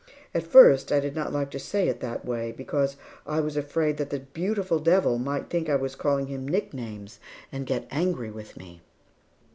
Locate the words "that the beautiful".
3.97-4.79